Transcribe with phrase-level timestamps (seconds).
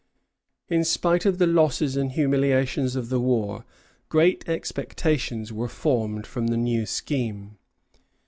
[0.67, 3.65] In spite of the losses and humiliations of the war,
[4.09, 7.59] great expectations were formed from the new scheme.